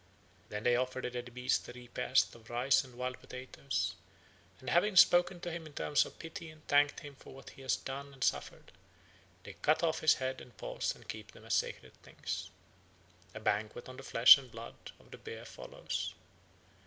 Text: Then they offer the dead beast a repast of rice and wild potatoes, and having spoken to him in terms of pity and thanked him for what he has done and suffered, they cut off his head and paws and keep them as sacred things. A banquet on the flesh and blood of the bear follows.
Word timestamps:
Then 0.49 0.63
they 0.63 0.75
offer 0.75 0.99
the 0.99 1.11
dead 1.11 1.31
beast 1.31 1.67
a 1.69 1.73
repast 1.73 2.33
of 2.33 2.49
rice 2.49 2.83
and 2.83 2.95
wild 2.95 3.19
potatoes, 3.19 3.93
and 4.59 4.67
having 4.67 4.95
spoken 4.95 5.39
to 5.41 5.51
him 5.51 5.67
in 5.67 5.73
terms 5.73 6.07
of 6.07 6.17
pity 6.17 6.49
and 6.49 6.65
thanked 6.67 7.01
him 7.01 7.13
for 7.13 7.35
what 7.35 7.51
he 7.51 7.61
has 7.61 7.75
done 7.75 8.11
and 8.11 8.23
suffered, 8.23 8.71
they 9.43 9.53
cut 9.61 9.83
off 9.83 9.99
his 9.99 10.15
head 10.15 10.41
and 10.41 10.57
paws 10.57 10.95
and 10.95 11.07
keep 11.07 11.33
them 11.33 11.45
as 11.45 11.53
sacred 11.53 11.93
things. 12.01 12.49
A 13.35 13.39
banquet 13.39 13.87
on 13.87 13.97
the 13.97 14.01
flesh 14.01 14.39
and 14.39 14.49
blood 14.49 14.73
of 14.99 15.11
the 15.11 15.19
bear 15.19 15.45
follows. 15.45 16.15